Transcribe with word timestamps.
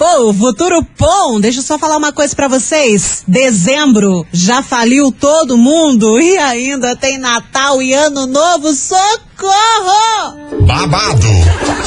Pô, 0.00 0.32
futuro 0.32 0.80
bom. 0.98 1.38
Deixa 1.38 1.58
eu 1.58 1.62
só 1.62 1.78
falar 1.78 1.98
uma 1.98 2.10
coisa 2.10 2.34
para 2.34 2.48
vocês. 2.48 3.22
Dezembro 3.28 4.26
já 4.32 4.62
faliu 4.62 5.12
todo 5.12 5.58
mundo 5.58 6.16
e 6.18 6.38
ainda 6.38 6.96
tem 6.96 7.18
Natal 7.18 7.82
e 7.82 7.92
Ano 7.92 8.26
Novo. 8.26 8.72
Socorro! 8.72 10.38
Babado, 10.62 11.28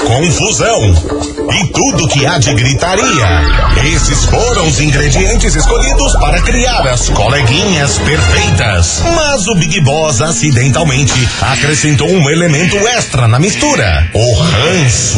confusão 0.05 0.80
e 1.60 1.68
tudo 1.72 2.08
que 2.08 2.23
há 2.23 2.38
de 2.38 2.54
gritaria. 2.54 3.41
Esses 3.96 4.26
foram 4.26 4.68
os 4.68 4.80
ingredientes 4.80 5.55
escolhidos 5.55 6.14
para 6.18 6.40
criar 6.44 6.86
as 6.88 7.09
coleguinhas 7.09 7.98
perfeitas. 7.98 9.02
Mas 9.16 9.48
o 9.48 9.55
Big 9.55 9.82
Boss 9.82 10.22
acidentalmente 10.22 11.27
acrescentou 11.41 12.08
um 12.09 12.30
elemento 12.30 12.77
extra 12.90 13.27
na 13.27 13.40
mistura: 13.40 14.08
o 14.14 14.34
ranço. 14.36 15.18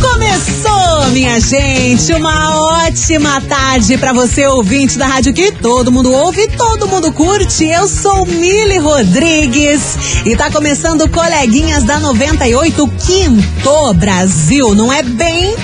Começou, 0.00 1.10
minha 1.12 1.40
gente, 1.40 2.12
uma 2.14 2.84
ótima 2.84 3.40
tarde 3.40 3.96
para 3.96 4.12
você 4.12 4.46
ouvinte 4.46 4.98
da 4.98 5.06
rádio 5.06 5.32
que 5.32 5.50
todo 5.52 5.90
mundo 5.90 6.12
ouve, 6.12 6.46
todo 6.48 6.86
mundo 6.86 7.12
curte. 7.12 7.64
Eu 7.64 7.88
sou 7.88 8.26
Mili 8.26 8.78
Rodrigues 8.78 9.80
e 10.24 10.36
tá 10.36 10.50
começando 10.50 11.08
Coleguinhas 11.08 11.84
da 11.84 11.98
98 11.98 12.88
Quinto 13.06 13.94
Brasil, 13.94 14.74
não 14.74 14.92
é 14.92 15.02
bem 15.02 15.54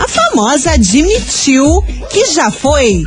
uma 0.01 0.09
famosa 0.09 0.71
admitiu 0.73 1.83
que 2.11 2.25
já 2.33 2.51
foi 2.51 3.03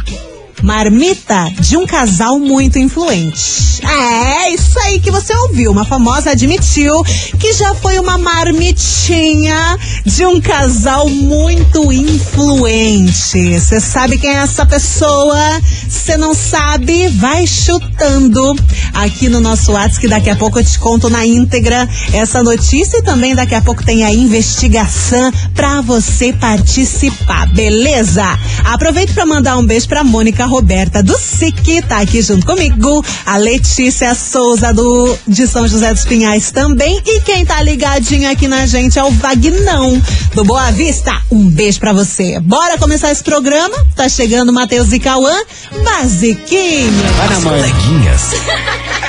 marmita 0.63 1.51
de 1.59 1.75
um 1.75 1.85
casal 1.85 2.40
muito 2.40 2.79
influente. 2.79 3.85
É, 3.85 4.50
isso 4.51 4.79
aí 4.79 5.00
que 5.00 5.12
você 5.12 5.35
ouviu. 5.35 5.72
Uma 5.72 5.85
famosa 5.85 6.31
admitiu 6.31 7.03
que 7.38 7.51
já 7.53 7.75
foi 7.75 8.00
uma 8.00 8.18
marmitinha 8.18 9.78
de 10.06 10.25
um 10.25 10.40
casal 10.40 11.09
muito 11.09 11.91
influente. 11.91 13.59
Você 13.59 13.79
sabe 13.81 14.18
quem 14.18 14.29
é 14.29 14.35
essa 14.35 14.66
pessoa? 14.66 15.62
Você 15.90 16.16
não 16.16 16.34
sabe? 16.34 17.09
Vai 17.09 17.46
chutando 17.46 18.56
aqui 18.94 19.28
no 19.28 19.41
nosso 19.41 19.73
WhatsApp, 19.73 20.00
que 20.00 20.07
daqui 20.07 20.29
a 20.29 20.35
pouco 20.35 20.59
eu 20.59 20.63
te 20.63 20.79
conto 20.79 21.09
na 21.09 21.25
íntegra 21.25 21.88
essa 22.13 22.41
notícia 22.41 22.97
e 22.97 23.03
também 23.03 23.35
daqui 23.35 23.56
a 23.56 23.62
pouco 23.62 23.84
tem 23.84 24.06
a 24.06 24.13
investigação 24.13 25.31
para 25.53 25.81
você 25.81 26.31
participar, 26.31 27.47
beleza? 27.53 28.23
Aproveito 28.63 29.13
para 29.13 29.25
mandar 29.25 29.57
um 29.57 29.66
beijo 29.66 29.88
para 29.90 30.03
Mônica 30.03 30.46
Roberta 30.53 31.02
do 31.02 31.18
SIC, 31.18 31.81
tá 31.90 31.97
aqui 31.97 32.22
junto 32.22 32.46
comigo. 32.46 33.03
A 33.25 33.38
Letícia 33.38 34.14
Souza 34.14 34.72
do 34.72 35.18
de 35.28 35.47
São 35.47 35.68
José 35.68 35.91
dos 35.91 36.06
Pinhais 36.06 36.52
também. 36.52 37.02
E 37.03 37.22
quem 37.22 37.44
tá 37.44 37.59
ligadinho 37.64 38.30
aqui 38.30 38.47
na 38.47 38.68
gente 38.68 39.00
é 39.00 39.03
o 39.03 39.09
Vagnão 39.09 40.00
do 40.36 40.44
Boa 40.44 40.69
Vista. 40.72 41.12
Um 41.31 41.50
beijo 41.50 41.80
para 41.80 41.91
você. 41.91 42.40
Bora 42.40 42.78
começar 42.78 43.12
esse 43.12 43.24
programa? 43.24 43.75
Tá 43.96 44.08
chegando 44.08 44.50
o 44.50 44.53
Matheus 44.53 44.94
e 44.94 45.00
Cauã. 45.00 45.36
Basiquinho. 45.84 46.94
As 47.35 47.44
coleguinhas. 47.44 48.22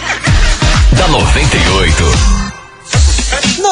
da 0.96 1.08
98. 1.08 2.43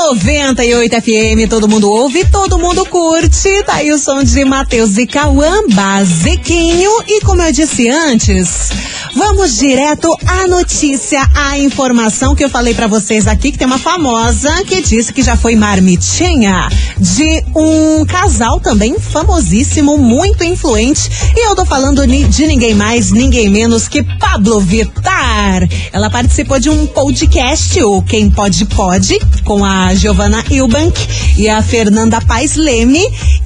98 0.02 0.96
FM, 1.00 1.48
todo 1.48 1.68
mundo 1.68 1.88
ouve, 1.88 2.24
todo 2.24 2.58
mundo 2.58 2.84
curte. 2.86 3.62
Tá 3.62 3.74
aí 3.76 3.92
o 3.92 3.98
som 3.98 4.24
de 4.24 4.44
Matheus 4.44 4.98
e 4.98 5.06
Cauã, 5.06 5.62
basiquinho. 5.72 6.90
E 7.06 7.20
como 7.20 7.40
eu 7.40 7.52
disse 7.52 7.88
antes, 7.88 8.70
vamos 9.14 9.58
direto 9.58 10.16
à 10.26 10.46
notícia, 10.46 11.20
à 11.34 11.58
informação 11.58 12.34
que 12.34 12.44
eu 12.44 12.50
falei 12.50 12.74
para 12.74 12.86
vocês 12.86 13.26
aqui, 13.26 13.52
que 13.52 13.58
tem 13.58 13.66
uma 13.66 13.78
famosa 13.78 14.50
que 14.64 14.80
disse 14.80 15.12
que 15.12 15.22
já 15.22 15.36
foi 15.36 15.54
marmitinha 15.54 16.68
de 16.98 17.44
um 17.54 18.04
casal 18.06 18.60
também 18.60 18.98
famosíssimo, 18.98 19.98
muito 19.98 20.44
influente. 20.44 21.10
E 21.36 21.48
eu 21.48 21.54
tô 21.54 21.64
falando 21.64 22.06
de 22.06 22.46
ninguém 22.46 22.74
mais, 22.74 23.10
ninguém 23.10 23.48
menos 23.48 23.88
que 23.88 24.02
Pablo 24.02 24.60
Vittar. 24.60 25.68
Ela 25.92 26.08
participou 26.08 26.58
de 26.58 26.70
um 26.70 26.86
podcast, 26.86 27.82
o 27.82 28.02
Quem 28.02 28.30
Pode 28.30 28.64
Pode, 28.66 29.18
com 29.44 29.64
a 29.64 29.94
Giovanna 29.94 30.42
Eubank 30.50 30.98
e 31.36 31.48
a 31.48 31.62
Fernanda 31.62 32.20
Paes 32.20 32.56
Leme. 32.56 33.02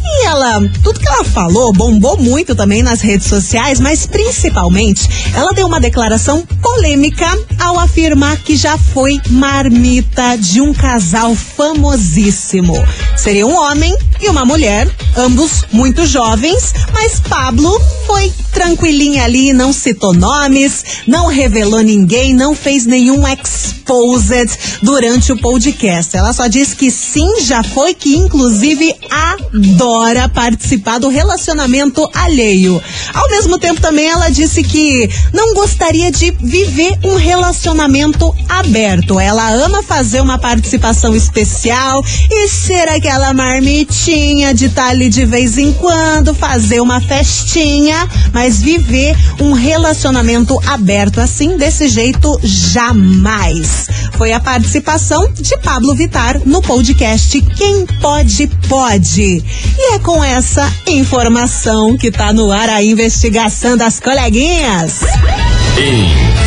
E 0.08 0.26
ela, 0.26 0.60
tudo 0.82 1.00
que 1.00 1.08
ela 1.08 1.24
falou 1.24 1.72
bombou 1.72 2.16
muito 2.16 2.54
também 2.54 2.82
nas 2.82 3.00
redes 3.00 3.26
sociais, 3.26 3.80
mas 3.80 4.06
principalmente 4.06 5.08
ela 5.34 5.52
deu 5.56 5.66
uma 5.66 5.80
declaração 5.80 6.44
polêmica 6.60 7.26
ao 7.58 7.78
afirmar 7.78 8.36
que 8.36 8.54
já 8.54 8.76
foi 8.76 9.18
marmita 9.30 10.36
de 10.36 10.60
um 10.60 10.74
casal 10.74 11.34
famosíssimo. 11.34 12.74
Seria 13.16 13.46
um 13.46 13.56
homem 13.56 13.96
e 14.20 14.28
uma 14.28 14.44
mulher, 14.44 14.88
ambos 15.16 15.64
muito 15.72 16.06
jovens, 16.06 16.72
mas 16.92 17.20
Pablo 17.20 17.80
foi 18.06 18.32
tranquilinha 18.52 19.24
ali, 19.24 19.52
não 19.52 19.72
citou 19.72 20.14
nomes, 20.14 20.84
não 21.06 21.26
revelou 21.26 21.82
ninguém, 21.82 22.32
não 22.32 22.54
fez 22.54 22.86
nenhum 22.86 23.26
exposed 23.28 24.50
durante 24.82 25.32
o 25.32 25.40
podcast. 25.40 26.16
Ela 26.16 26.32
só 26.32 26.46
disse 26.46 26.74
que 26.74 26.90
sim, 26.90 27.40
já 27.42 27.62
foi, 27.62 27.92
que 27.92 28.16
inclusive 28.16 28.94
adora 29.10 30.28
participar 30.28 30.98
do 30.98 31.08
relacionamento 31.08 32.08
alheio. 32.14 32.82
Ao 33.12 33.28
mesmo 33.28 33.58
tempo 33.58 33.80
também 33.80 34.08
ela 34.08 34.30
disse 34.30 34.62
que 34.62 35.08
não 35.32 35.52
gostaria 35.52 36.10
de 36.10 36.30
viver 36.40 36.98
um 37.04 37.16
relacionamento 37.16 38.34
aberto. 38.48 39.20
Ela 39.20 39.50
ama 39.50 39.82
fazer 39.82 40.20
uma 40.20 40.38
participação 40.38 41.14
especial 41.14 42.02
e 42.30 42.48
ser 42.48 42.88
aquela 42.88 43.34
marmitinha 43.34 44.05
de 44.06 44.66
estar 44.66 44.84
tá 44.84 44.88
ali 44.90 45.08
de 45.08 45.24
vez 45.24 45.58
em 45.58 45.72
quando, 45.72 46.32
fazer 46.32 46.80
uma 46.80 47.00
festinha, 47.00 48.08
mas 48.32 48.62
viver 48.62 49.16
um 49.40 49.52
relacionamento 49.52 50.56
aberto 50.64 51.20
assim, 51.20 51.56
desse 51.56 51.88
jeito, 51.88 52.38
jamais. 52.44 53.88
Foi 54.16 54.32
a 54.32 54.38
participação 54.38 55.28
de 55.32 55.58
Pablo 55.58 55.92
Vitar 55.92 56.40
no 56.46 56.62
podcast 56.62 57.40
Quem 57.56 57.84
Pode 58.00 58.46
Pode. 58.68 59.42
E 59.76 59.94
é 59.94 59.98
com 59.98 60.22
essa 60.22 60.72
informação 60.86 61.96
que 61.96 62.12
tá 62.12 62.32
no 62.32 62.52
ar 62.52 62.68
a 62.68 62.84
investigação 62.84 63.76
das 63.76 63.98
coleguinhas. 63.98 65.00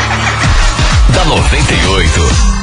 da 1.12 1.24
98. 1.24 2.59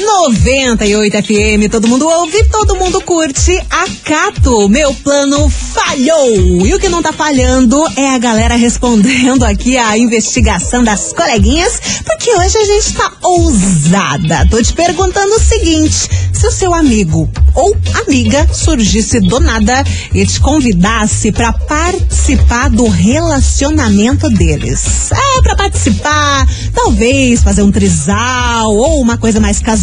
98 0.00 1.16
FM, 1.22 1.70
todo 1.70 1.88
mundo 1.88 2.06
ouve, 2.06 2.44
todo 2.44 2.76
mundo 2.76 3.00
curte. 3.00 3.58
Acato, 3.70 4.68
meu 4.68 4.92
plano 4.94 5.48
falhou. 5.48 6.66
E 6.66 6.74
o 6.74 6.78
que 6.78 6.88
não 6.88 7.02
tá 7.02 7.12
falhando 7.12 7.82
é 7.96 8.14
a 8.14 8.18
galera 8.18 8.56
respondendo 8.56 9.44
aqui 9.44 9.76
a 9.76 9.96
investigação 9.96 10.84
das 10.84 11.12
coleguinhas, 11.12 11.80
porque 12.04 12.30
hoje 12.30 12.58
a 12.58 12.64
gente 12.64 12.94
tá 12.94 13.12
ousada. 13.22 14.46
Tô 14.50 14.62
te 14.62 14.72
perguntando 14.72 15.34
o 15.34 15.40
seguinte: 15.40 16.08
se 16.32 16.46
o 16.46 16.50
seu 16.50 16.74
amigo 16.74 17.28
ou 17.54 17.74
amiga 18.06 18.46
surgisse 18.52 19.20
do 19.20 19.40
nada 19.40 19.82
e 20.12 20.26
te 20.26 20.38
convidasse 20.40 21.32
para 21.32 21.52
participar 21.52 22.68
do 22.68 22.86
relacionamento 22.86 24.28
deles. 24.28 25.10
É, 25.12 25.42
para 25.42 25.56
participar, 25.56 26.46
talvez 26.74 27.42
fazer 27.42 27.62
um 27.62 27.72
trisal 27.72 28.74
ou 28.74 29.00
uma 29.00 29.16
coisa 29.16 29.40
mais 29.40 29.60
casual, 29.60 29.75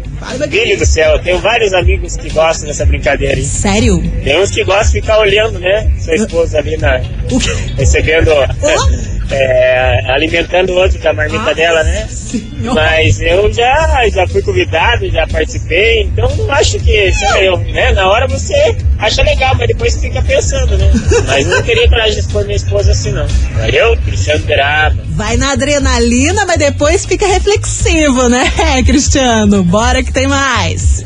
Filho 0.49 0.77
do 0.79 0.85
céu, 0.85 1.11
eu 1.13 1.19
tenho 1.19 1.39
vários 1.39 1.73
amigos 1.73 2.15
que 2.17 2.29
gostam 2.29 2.67
dessa 2.67 2.85
brincadeira, 2.85 3.39
hein? 3.39 3.45
Sério? 3.45 3.99
Tem 4.23 4.39
uns 4.39 4.51
que 4.51 4.63
gostam 4.63 4.93
de 4.93 5.01
ficar 5.01 5.19
olhando, 5.19 5.57
né? 5.59 5.91
Sua 5.99 6.13
esposa 6.15 6.59
ali 6.59 6.77
na. 6.77 7.01
recebendo. 7.77 8.31
É, 9.31 10.11
alimentando 10.11 10.73
o 10.73 10.77
outro 10.77 10.99
da 10.99 11.13
marmita 11.13 11.51
ah, 11.51 11.53
dela, 11.53 11.83
né? 11.83 12.07
Senhor. 12.09 12.75
Mas 12.75 13.19
eu 13.21 13.51
já, 13.51 14.07
já 14.09 14.27
fui 14.27 14.41
convidado, 14.41 15.09
já 15.09 15.25
participei, 15.27 16.03
então 16.03 16.29
não 16.35 16.51
acho 16.51 16.79
que 16.79 17.11
sei 17.13 17.47
eu, 17.47 17.57
né? 17.57 17.91
Na 17.93 18.09
hora 18.09 18.27
você 18.27 18.75
acha 18.99 19.23
legal, 19.23 19.55
mas 19.55 19.67
depois 19.67 19.99
fica 19.99 20.21
pensando, 20.21 20.77
né? 20.77 20.91
Mas 21.27 21.47
não 21.47 21.61
teria 21.63 21.87
coragem 21.87 22.13
de 22.13 22.19
expor 22.19 22.43
minha 22.43 22.55
esposa 22.55 22.91
assim, 22.91 23.11
não. 23.11 23.27
Valeu? 23.55 23.97
Cristiano 24.05 24.43
Beraba. 24.45 25.03
Vai 25.09 25.37
na 25.37 25.51
adrenalina, 25.51 26.45
mas 26.45 26.57
depois 26.57 27.05
fica 27.05 27.25
reflexivo, 27.25 28.27
né, 28.29 28.51
Cristiano? 28.85 29.63
Bora 29.63 30.03
que 30.03 30.11
tem 30.11 30.27
mais. 30.27 31.03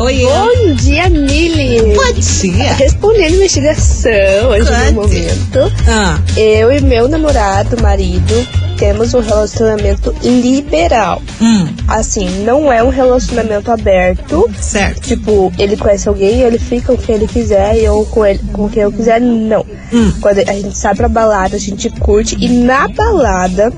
Oi. 0.00 0.22
Bom 0.22 0.74
dia, 0.76 1.10
Mili. 1.10 1.94
Bom 1.94 2.12
dia. 2.14 2.72
Respondendo 2.72 3.32
a 3.32 3.36
investigação 3.36 4.48
hoje 4.48 4.70
no 4.70 5.02
momento. 5.02 5.72
Ah. 5.86 6.18
Eu 6.38 6.72
e 6.72 6.80
meu 6.80 7.06
namorado, 7.06 7.76
marido, 7.82 8.34
temos 8.78 9.12
um 9.12 9.20
relacionamento 9.20 10.14
liberal. 10.22 11.20
Hum. 11.38 11.68
Assim, 11.86 12.44
não 12.44 12.72
é 12.72 12.82
um 12.82 12.88
relacionamento 12.88 13.70
aberto. 13.70 14.50
Certo. 14.58 15.02
Tipo, 15.02 15.52
ele 15.58 15.76
conhece 15.76 16.08
alguém, 16.08 16.40
ele 16.40 16.58
fica 16.58 16.96
com 16.96 17.02
quem 17.02 17.16
ele 17.16 17.28
quiser 17.28 17.76
e 17.76 17.84
eu 17.84 18.02
com 18.10 18.24
ele 18.24 18.40
com 18.54 18.70
quem 18.70 18.84
eu 18.84 18.92
quiser, 18.92 19.20
não. 19.20 19.66
Hum. 19.92 20.14
Quando 20.22 20.38
a 20.38 20.52
gente 20.54 20.78
sai 20.78 20.94
pra 20.94 21.10
balada, 21.10 21.56
a 21.56 21.60
gente 21.60 21.90
curte 21.90 22.38
e 22.40 22.48
na 22.48 22.88
balada 22.88 23.70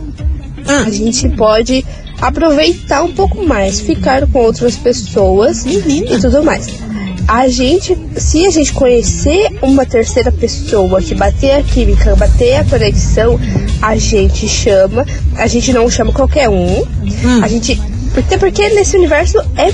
ah. 0.68 0.84
a 0.86 0.90
gente 0.90 1.28
pode 1.30 1.84
aproveitar 2.22 3.02
um 3.02 3.12
pouco 3.12 3.44
mais, 3.44 3.80
ficar 3.80 4.26
com 4.28 4.38
outras 4.38 4.76
pessoas 4.76 5.64
Menina. 5.64 6.12
e 6.12 6.20
tudo 6.20 6.42
mais. 6.44 6.68
A 7.26 7.48
gente, 7.48 7.96
se 8.16 8.46
a 8.46 8.50
gente 8.50 8.72
conhecer 8.72 9.50
uma 9.60 9.84
terceira 9.84 10.30
pessoa 10.30 11.00
que 11.02 11.14
bater 11.14 11.52
a 11.52 11.62
química, 11.62 12.14
bater 12.16 12.56
a 12.56 12.64
conexão, 12.64 13.38
a 13.80 13.96
gente 13.96 14.48
chama. 14.48 15.04
A 15.36 15.46
gente 15.46 15.72
não 15.72 15.88
chama 15.90 16.12
qualquer 16.12 16.48
um. 16.48 16.82
Hum. 16.82 17.42
A 17.42 17.48
gente 17.48 17.80
até 18.16 18.36
porque 18.36 18.68
nesse 18.70 18.96
universo 18.96 19.38
é 19.56 19.72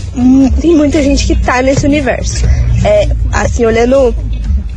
tem 0.60 0.74
muita 0.74 1.02
gente 1.02 1.26
que 1.26 1.36
tá 1.36 1.60
nesse 1.62 1.86
universo. 1.86 2.44
É, 2.84 3.08
assim, 3.32 3.64
olhando 3.64 4.14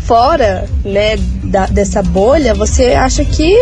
fora, 0.06 0.68
né, 0.84 1.18
da, 1.44 1.68
dessa 1.68 2.02
bolha, 2.02 2.54
você 2.54 2.94
acha 2.94 3.24
que 3.24 3.56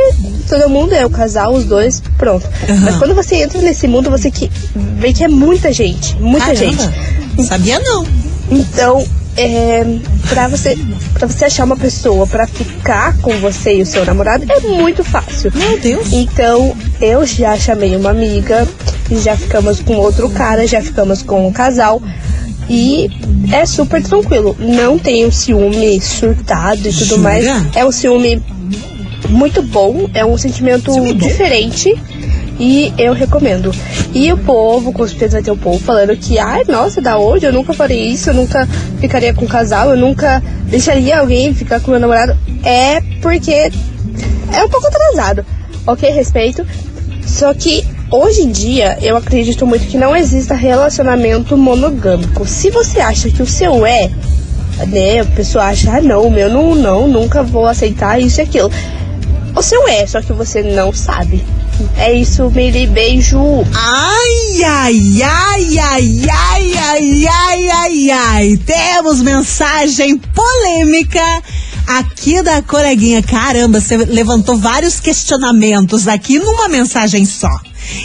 todo 0.49 0.67
mundo 0.67 0.93
é 0.93 1.05
o 1.05 1.09
casal, 1.09 1.53
os 1.53 1.63
dois, 1.63 2.01
pronto. 2.17 2.45
Uhum. 2.67 2.79
Mas 2.81 2.95
quando 2.97 3.13
você 3.13 3.35
entra 3.35 3.61
nesse 3.61 3.87
mundo, 3.87 4.09
você 4.09 4.31
que, 4.31 4.51
vê 4.97 5.13
que 5.13 5.23
é 5.23 5.27
muita 5.27 5.71
gente, 5.71 6.15
muita 6.19 6.53
Caramba. 6.53 6.91
gente. 7.35 7.47
Sabia 7.47 7.79
não. 7.79 8.05
Então, 8.51 9.05
é, 9.37 9.85
para 10.27 10.47
você 10.47 10.77
para 11.13 11.27
você 11.27 11.45
achar 11.45 11.63
uma 11.63 11.77
pessoa 11.77 12.25
para 12.25 12.47
ficar 12.47 13.15
com 13.19 13.31
você 13.39 13.77
e 13.77 13.81
o 13.81 13.85
seu 13.85 14.03
namorado 14.03 14.45
é 14.49 14.59
muito 14.59 15.03
fácil. 15.03 15.51
Meu 15.53 15.79
Deus. 15.79 16.11
Então, 16.11 16.75
eu 16.99 17.25
já 17.25 17.55
chamei 17.55 17.95
uma 17.95 18.09
amiga, 18.09 18.67
já 19.11 19.37
ficamos 19.37 19.79
com 19.79 19.95
outro 19.95 20.29
cara, 20.29 20.65
já 20.65 20.81
ficamos 20.81 21.21
com 21.21 21.47
um 21.47 21.51
casal. 21.51 22.01
E 22.69 23.09
é 23.51 23.65
super 23.65 24.01
tranquilo. 24.01 24.55
Não 24.59 24.99
tem 24.99 25.25
um 25.25 25.31
ciúme 25.31 25.99
surtado 25.99 26.87
e 26.87 26.93
tudo 26.93 27.05
Jura? 27.05 27.21
mais. 27.21 27.45
É 27.75 27.83
um 27.83 27.91
ciúme 27.91 28.43
muito 29.29 29.61
bom, 29.61 30.09
é 30.13 30.25
um 30.25 30.37
sentimento 30.37 30.91
bom. 30.91 31.13
diferente. 31.13 31.93
E 32.59 32.93
eu 32.97 33.13
recomendo. 33.13 33.73
E 34.13 34.33
o 34.33 34.37
povo, 34.37 34.91
com 34.91 35.07
certeza 35.07 35.37
vai 35.37 35.43
ter 35.43 35.51
o 35.51 35.55
povo 35.55 35.79
falando 35.79 36.15
que, 36.17 36.37
ai, 36.37 36.63
nossa, 36.67 36.99
da 37.01 37.17
onde? 37.17 37.45
Eu 37.45 37.53
nunca 37.53 37.71
faria 37.71 38.05
isso, 38.05 38.31
eu 38.31 38.33
nunca 38.33 38.67
ficaria 38.99 39.33
com 39.33 39.45
um 39.45 39.47
casal, 39.47 39.91
eu 39.91 39.97
nunca 39.97 40.43
deixaria 40.65 41.19
alguém 41.19 41.53
ficar 41.53 41.79
com 41.79 41.91
meu 41.91 41.99
namorado. 42.01 42.35
É 42.63 42.99
porque 43.21 43.71
é 44.53 44.63
um 44.63 44.69
pouco 44.69 44.87
atrasado. 44.87 45.45
Ok, 45.87 46.09
respeito. 46.09 46.65
Só 47.25 47.53
que 47.53 47.85
hoje 48.11 48.41
em 48.41 48.51
dia 48.51 48.97
eu 49.01 49.15
acredito 49.15 49.65
muito 49.65 49.87
que 49.87 49.97
não 49.97 50.15
exista 50.15 50.53
relacionamento 50.53 51.55
monogâmico. 51.55 52.45
Se 52.45 52.69
você 52.69 52.99
acha 52.99 53.29
que 53.29 53.41
o 53.41 53.45
seu 53.45 53.85
é, 53.85 54.09
né, 54.87 55.21
a 55.21 55.25
pessoa 55.25 55.65
acha, 55.65 55.91
ah 55.97 56.01
não, 56.01 56.23
o 56.23 56.31
meu 56.31 56.49
não, 56.49 56.75
não, 56.75 57.07
nunca 57.07 57.43
vou 57.43 57.67
aceitar 57.67 58.19
isso 58.19 58.41
e 58.41 58.43
aquilo. 58.43 58.71
Seu 59.61 59.87
é, 59.87 60.07
só 60.07 60.21
que 60.21 60.33
você 60.33 60.63
não 60.63 60.93
sabe. 60.93 61.45
É 61.97 62.13
isso, 62.13 62.49
Miri, 62.49 62.87
beijo. 62.87 63.39
Ai, 63.73 64.63
ai, 64.63 65.21
ai, 65.23 65.79
ai, 65.79 66.29
ai, 66.29 66.77
ai, 66.77 67.27
ai, 67.27 67.69
Ai, 67.89 68.11
ai, 68.11 68.57
temos 68.57 69.21
mensagem 69.21 70.17
polêmica 70.17 71.23
aqui 71.87 72.41
da 72.43 72.61
coleguinha. 72.61 73.23
Caramba, 73.23 73.79
você 73.79 73.97
levantou 73.97 74.57
vários 74.57 74.99
questionamentos 74.99 76.07
aqui 76.07 76.37
numa 76.37 76.67
mensagem 76.67 77.25
só. 77.25 77.49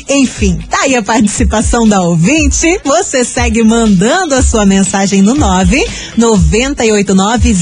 Enfim, 0.08 0.58
tá 0.68 0.78
aí 0.82 0.94
a 0.94 1.02
participação 1.02 1.86
da 1.86 2.02
ouvinte. 2.02 2.80
Você 2.84 3.24
segue 3.24 3.62
mandando 3.62 4.34
a 4.34 4.42
sua 4.42 4.66
mensagem 4.66 5.22
no 5.22 5.34
9 5.34 5.84
989 6.16 7.54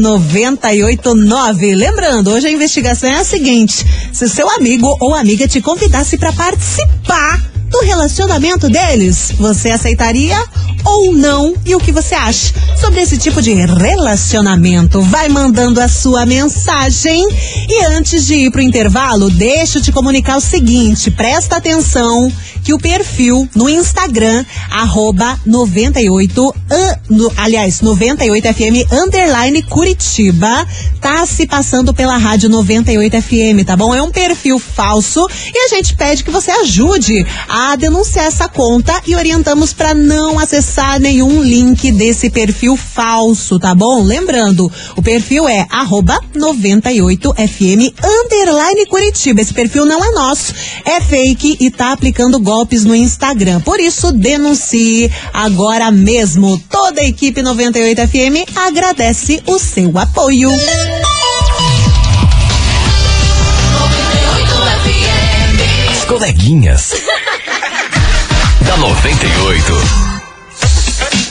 00989. 0.00 1.74
Lembrando, 1.74 2.30
hoje 2.30 2.46
a 2.46 2.52
investigação 2.52 3.10
é 3.10 3.16
a 3.16 3.24
seguinte: 3.24 3.84
se 4.12 4.28
seu 4.28 4.48
amigo 4.50 4.96
ou 5.00 5.14
amiga 5.14 5.48
te 5.48 5.60
convidasse 5.60 6.16
para 6.16 6.32
participar 6.32 7.42
do 7.70 7.80
relacionamento 7.80 8.68
deles, 8.68 9.32
você 9.38 9.70
aceitaria 9.70 10.36
ou 10.84 11.12
não? 11.12 11.54
E 11.64 11.74
o 11.74 11.80
que 11.80 11.92
você 11.92 12.14
acha 12.14 12.54
sobre 12.76 13.00
esse 13.00 13.18
tipo 13.18 13.42
de 13.42 13.52
relacionamento? 13.52 15.00
Vai 15.02 15.28
mandando 15.28 15.80
a 15.80 15.88
sua 15.88 16.24
mensagem. 16.24 17.26
E 17.68 17.84
antes 17.86 18.26
de 18.26 18.34
ir 18.34 18.50
pro 18.50 18.62
intervalo, 18.62 19.30
deixa 19.30 19.78
eu 19.78 19.82
te 19.82 19.92
comunicar 19.92 20.36
o 20.36 20.40
seguinte: 20.40 21.10
presta 21.10 21.56
atenção 21.56 22.32
que 22.62 22.72
o 22.72 22.78
perfil 22.78 23.48
no 23.54 23.68
Instagram, 23.68 24.44
arroba 24.70 25.38
98, 25.44 26.48
uh, 26.48 26.54
no, 27.08 27.32
aliás, 27.36 27.80
98FM 27.80 28.86
underline 28.92 29.62
Curitiba, 29.62 30.66
tá 31.00 31.24
se 31.26 31.46
passando 31.46 31.94
pela 31.94 32.16
rádio 32.16 32.48
98 32.48 33.22
FM, 33.22 33.64
tá 33.66 33.76
bom? 33.76 33.94
É 33.94 34.02
um 34.02 34.10
perfil 34.10 34.58
falso 34.58 35.26
e 35.54 35.58
a 35.66 35.68
gente 35.68 35.96
pede 35.96 36.22
que 36.22 36.30
você 36.30 36.50
ajude 36.50 37.26
a 37.48 37.76
denunciar 37.76 38.26
essa 38.26 38.48
conta 38.48 38.92
e 39.06 39.16
orientamos 39.16 39.72
para 39.72 39.94
não 39.94 40.38
acessar 40.38 40.67
nenhum 41.00 41.42
link 41.42 41.90
desse 41.92 42.30
perfil 42.30 42.76
falso, 42.76 43.58
tá 43.58 43.74
bom? 43.74 44.02
Lembrando, 44.02 44.70
o 44.96 45.02
perfil 45.02 45.48
é 45.48 45.66
arroba 45.70 46.20
98FM 46.36 47.92
underline 48.02 48.86
Curitiba. 48.86 49.40
Esse 49.40 49.54
perfil 49.54 49.86
não 49.86 50.04
é 50.04 50.10
nosso, 50.10 50.54
é 50.84 51.00
fake 51.00 51.56
e 51.60 51.70
tá 51.70 51.92
aplicando 51.92 52.38
golpes 52.40 52.84
no 52.84 52.94
Instagram. 52.94 53.60
Por 53.60 53.80
isso, 53.80 54.12
denuncie 54.12 55.10
agora 55.32 55.90
mesmo. 55.90 56.60
Toda 56.70 57.00
a 57.00 57.04
equipe 57.04 57.42
98 57.42 58.08
FM 58.08 58.56
agradece 58.56 59.42
o 59.46 59.58
seu 59.58 59.96
apoio. 59.98 60.50
As 65.90 66.04
coleguinhas. 66.04 66.92
da 68.68 68.76
98. 68.76 70.17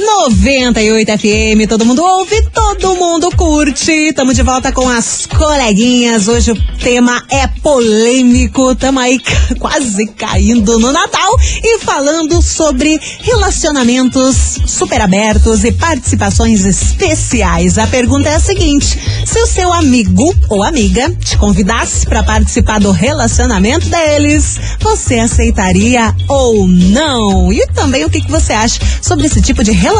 98 0.08 1.12
FM, 1.18 1.68
todo 1.68 1.86
mundo 1.86 2.02
ouve, 2.02 2.42
todo 2.54 2.96
mundo 2.96 3.30
curte. 3.36 4.14
Tamo 4.14 4.34
de 4.34 4.42
volta 4.42 4.72
com 4.72 4.88
as 4.88 5.26
coleguinhas. 5.26 6.30
Hoje 6.30 6.54
o 6.54 6.78
tema 6.78 7.22
é 7.30 7.46
polêmico. 7.62 8.74
Tamo 8.74 9.00
aí 9.00 9.20
quase 9.60 10.08
caindo 10.08 10.80
no 10.80 10.94
Natal 10.94 11.36
e 11.62 11.80
falando 11.80 12.42
sobre 12.42 12.98
relacionamentos 13.20 14.58
super 14.66 15.02
abertos 15.02 15.66
e 15.66 15.74
participações 15.74 16.64
especiais. 16.64 17.78
A 17.78 17.86
pergunta 17.86 18.30
é 18.30 18.36
a 18.36 18.40
seguinte: 18.40 18.98
se 19.26 19.40
o 19.42 19.46
seu 19.46 19.74
amigo 19.74 20.34
ou 20.50 20.64
amiga 20.64 21.14
te 21.16 21.38
convidasse 21.38 22.08
para 22.08 22.24
participar 22.24 22.80
do 22.80 22.92
relacionamento 22.92 23.90
deles, 23.90 24.58
você 24.80 25.20
aceitaria 25.20 26.16
ou 26.30 26.66
não? 26.66 27.52
E 27.52 27.68
também 27.68 28.06
o 28.06 28.10
que, 28.10 28.22
que 28.22 28.32
você 28.32 28.54
acha 28.54 28.80
sobre 29.02 29.28
esse 29.28 29.42
tipo 29.42 29.66
de 29.66 29.72
relacionamento. 29.72 29.97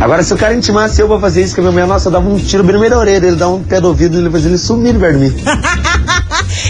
Agora, 0.00 0.22
se 0.22 0.32
o 0.32 0.36
cara 0.36 0.54
intimasse 0.54 1.00
eu 1.00 1.08
pra 1.08 1.18
fazer 1.18 1.42
isso 1.42 1.54
com 1.54 1.60
a 1.60 1.62
minha 1.62 1.72
mulher, 1.72 1.86
nossa, 1.86 2.08
eu 2.08 2.12
dava 2.12 2.28
um 2.28 2.38
tiro 2.38 2.62
bem 2.62 2.72
no 2.72 2.78
meio 2.78 2.90
da 2.90 2.98
orelha, 2.98 3.26
ele 3.26 3.36
dá 3.36 3.48
um 3.48 3.62
pé 3.62 3.80
do 3.80 3.88
ouvido 3.88 4.16
e 4.16 4.20
ele 4.20 4.30
fazia 4.30 4.48
ele 4.48 4.58
sumir 4.58 4.98
perto 4.98 5.18
de 5.18 5.30
mim. 5.30 5.34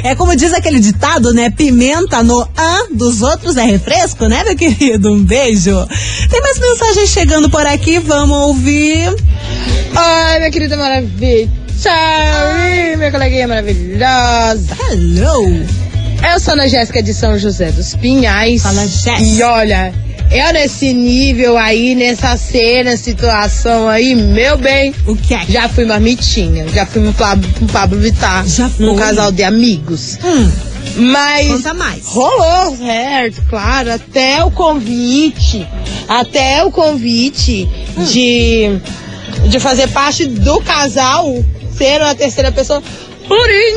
É 0.04 0.14
como 0.14 0.36
diz 0.36 0.52
aquele 0.52 0.78
ditado, 0.78 1.32
né? 1.32 1.50
Pimenta 1.50 2.22
no 2.22 2.40
an 2.40 2.94
dos 2.94 3.20
outros 3.20 3.56
é 3.56 3.64
refresco, 3.64 4.26
né, 4.26 4.44
meu 4.44 4.54
querido? 4.54 5.12
Um 5.12 5.22
beijo. 5.24 5.74
Tem 6.30 6.40
mais 6.40 6.58
mensagens 6.58 7.10
chegando 7.10 7.50
por 7.50 7.66
aqui, 7.66 7.98
vamos 7.98 8.36
ouvir. 8.48 9.12
Ai, 9.94 10.38
minha 10.38 10.50
querida 10.50 10.76
maravilha. 10.76 11.50
Tchau, 11.80 12.96
minha 12.96 13.10
coleguinha 13.10 13.48
maravilhosa. 13.48 14.76
Hello. 14.88 15.66
Eu 16.32 16.40
sou 16.40 16.52
a 16.52 16.54
Ana 16.54 16.68
Jéssica 16.68 17.02
de 17.02 17.12
São 17.12 17.38
José 17.38 17.72
dos 17.72 17.94
Pinhais. 17.94 18.62
Fala, 18.62 18.86
Jéssica. 18.86 19.20
E 19.20 19.42
olha, 19.42 19.92
eu 20.30 20.52
nesse 20.52 20.92
nível 20.92 21.56
aí, 21.56 21.94
nessa 21.94 22.36
cena, 22.36 22.96
situação 22.96 23.88
aí, 23.88 24.14
meu 24.14 24.58
bem, 24.58 24.94
O 25.06 25.16
que 25.16 25.34
é? 25.34 25.40
já 25.48 25.68
fui 25.68 25.84
marmitinha. 25.84 26.68
Já 26.68 26.84
fui 26.86 27.06
um 27.06 27.12
Pablo, 27.12 27.48
Pablo 27.72 27.98
Vittar. 27.98 28.46
Já 28.46 28.68
Num 28.78 28.94
foi? 28.94 29.02
casal 29.02 29.32
de 29.32 29.42
amigos. 29.42 30.18
Hum, 30.24 30.50
Mas. 30.96 31.48
conta 31.48 31.74
mais. 31.74 32.04
Rolou, 32.06 32.76
certo, 32.76 33.42
claro, 33.48 33.92
até 33.92 34.44
o 34.44 34.50
convite, 34.50 35.66
até 36.08 36.62
o 36.64 36.70
convite 36.70 37.68
Hum. 37.96 38.04
de, 38.04 38.78
de 39.48 39.58
fazer 39.60 39.88
parte 39.88 40.26
do 40.26 40.60
casal, 40.60 41.42
ser 41.76 42.00
a 42.02 42.14
terceira 42.14 42.52
pessoa. 42.52 42.82
Porém, 43.26 43.74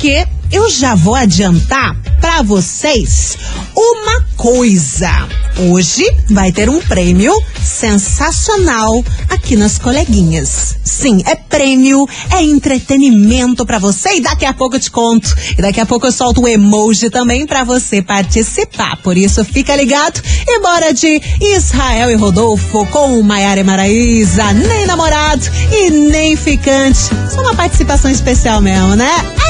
eu 0.51 0.71
já 0.71 0.95
vou 0.95 1.15
adiantar 1.15 1.95
para 2.21 2.41
vocês 2.41 3.37
uma 3.77 4.23
coisa. 4.35 5.11
Hoje 5.59 6.05
vai 6.31 6.51
ter 6.51 6.71
um 6.71 6.81
prêmio 6.81 7.35
sensacional 7.63 9.05
aqui 9.29 9.57
nas 9.57 9.79
coleguinhas. 9.79 10.77
Sim, 10.83 11.23
é 11.27 11.35
prêmio, 11.35 12.09
é 12.31 12.43
entretenimento 12.43 13.67
para 13.67 13.79
você 13.79 14.17
e 14.17 14.21
daqui 14.23 14.47
a 14.47 14.55
pouco 14.55 14.77
eu 14.77 14.81
te 14.81 14.91
conto. 14.91 15.35
E 15.59 15.61
daqui 15.61 15.81
a 15.81 15.85
pouco 15.85 16.07
eu 16.07 16.13
solto 16.13 16.41
o 16.41 16.49
emoji 16.49 17.11
também 17.11 17.47
para 17.47 17.63
você 17.63 18.01
participar. 18.01 18.97
Por 19.03 19.19
isso 19.19 19.45
fica 19.45 19.77
ligado 19.77 20.23
e 20.49 20.61
bora 20.61 20.95
de 20.95 21.21
Israel 21.43 22.11
e 22.11 22.15
Rodolfo 22.15 22.87
com 22.87 23.21
Maiara 23.23 23.61
e 23.61 23.65
Maraísa, 23.65 24.51
nem 24.55 24.87
namorado 24.87 25.43
e 25.71 25.91
nem 25.91 26.37
ficante. 26.37 27.01
Só 27.35 27.43
uma 27.43 27.55
participação 27.55 28.11
especial 28.11 28.63
mesmo, 28.63 28.97
né? 28.97 29.11
Ai! 29.45 29.50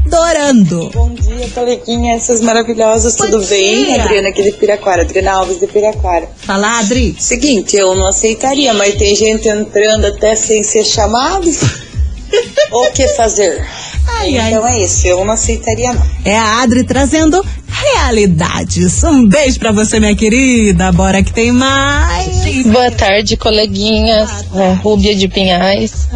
adorando. 0.05 0.91
Bom 0.95 1.15
dia, 1.15 1.49
coleguinhas, 1.55 2.23
essas 2.25 2.41
maravilhosas, 2.41 3.17
Bom 3.17 3.25
tudo 3.25 3.45
bem? 3.47 3.85
dia. 3.87 4.03
Adriana 4.03 4.29
aqui 4.29 4.43
de 4.43 4.53
Piraquara, 4.53 5.03
Adriana 5.03 5.33
Alves 5.33 5.61
de 5.61 5.67
Piraquara. 5.67 6.18
Fala, 6.39 6.79
Adri. 6.79 7.15
Seguinte, 7.19 7.77
eu 7.77 7.95
não 7.95 8.07
aceitaria, 8.07 8.73
mas 8.75 8.95
tem 8.95 9.15
gente 9.15 9.49
entrando 9.49 10.07
até 10.07 10.35
sem 10.35 10.63
ser 10.63 10.85
chamado. 10.85 11.49
o 12.73 12.91
que 12.93 13.09
fazer? 13.09 13.67
Ai, 14.07 14.39
ai. 14.39 14.51
então 14.51 14.67
é 14.67 14.83
isso, 14.83 15.07
eu 15.07 15.25
não 15.25 15.35
aceitaria 15.35 15.93
não. 15.93 16.03
É 16.25 16.37
a 16.37 16.63
Adri 16.63 16.85
trazendo 16.85 17.45
realidades. 17.69 19.03
Um 19.05 19.27
beijo 19.27 19.59
pra 19.59 19.73
você, 19.73 20.01
minha 20.01 20.17
querida. 20.17 20.91
Bora 20.93 21.23
que 21.23 21.33
tem 21.33 21.53
mais. 21.53 22.67
Boa 22.67 22.91
tarde, 22.91 23.37
coleguinhas. 23.37 24.45
É, 24.55 24.73
Rúbia 24.83 25.15
de 25.15 25.29
Pinhais. 25.29 26.09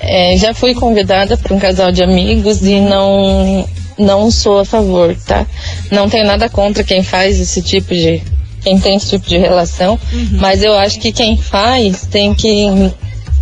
É, 0.00 0.36
já 0.36 0.54
fui 0.54 0.74
convidada 0.74 1.36
para 1.36 1.54
um 1.54 1.58
casal 1.58 1.92
de 1.92 2.02
amigos 2.02 2.62
e 2.62 2.80
não 2.80 3.68
não 3.98 4.30
sou 4.30 4.60
a 4.60 4.64
favor, 4.64 5.14
tá? 5.26 5.46
Não 5.90 6.08
tenho 6.08 6.26
nada 6.26 6.48
contra 6.48 6.82
quem 6.82 7.02
faz 7.02 7.38
esse 7.38 7.60
tipo 7.62 7.94
de 7.94 8.22
quem 8.62 8.78
tem 8.78 8.96
esse 8.96 9.10
tipo 9.10 9.28
de 9.28 9.38
relação, 9.38 9.98
mas 10.32 10.62
eu 10.62 10.74
acho 10.74 10.98
que 11.00 11.12
quem 11.12 11.36
faz 11.36 12.06
tem 12.06 12.34
que 12.34 12.92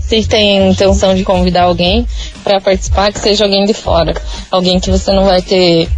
se 0.01 0.27
tem 0.27 0.71
intenção 0.71 1.15
de 1.15 1.23
convidar 1.23 1.65
alguém 1.65 2.05
para 2.43 2.61
participar, 2.61 3.13
que 3.13 3.21
seja 3.21 3.45
alguém 3.45 3.65
de 3.65 3.73
fora, 3.73 4.13
alguém 4.51 4.81
que 4.81 4.91
você 4.91 5.13
não 5.13 5.25
vai 5.25 5.41
ter 5.41 5.89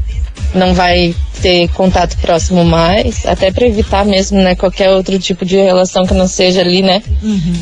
não 0.54 0.74
vai 0.74 1.14
ter 1.40 1.68
contato 1.68 2.16
próximo 2.18 2.64
mais, 2.64 3.26
até 3.26 3.50
para 3.50 3.66
evitar 3.66 4.04
mesmo, 4.04 4.38
né, 4.38 4.54
qualquer 4.54 4.90
outro 4.90 5.18
tipo 5.18 5.44
de 5.44 5.56
relação 5.56 6.06
que 6.06 6.14
não 6.14 6.28
seja 6.28 6.60
ali, 6.60 6.82
né, 6.82 7.02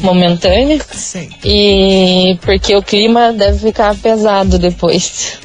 momentânea. 0.02 0.78
Sei. 0.92 1.30
E 1.44 2.36
porque 2.42 2.74
o 2.76 2.82
clima 2.82 3.32
deve 3.32 3.58
ficar 3.58 3.94
pesado 3.96 4.58
depois. 4.58 5.38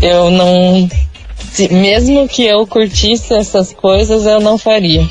Eu 0.00 0.30
não. 0.30 0.88
Se- 1.58 1.72
mesmo 1.72 2.28
que 2.28 2.44
eu 2.44 2.64
curtisse 2.66 3.34
essas 3.34 3.72
coisas, 3.72 4.24
eu 4.26 4.40
não 4.40 4.56
faria. 4.56 5.04